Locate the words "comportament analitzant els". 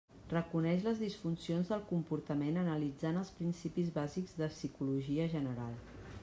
1.91-3.31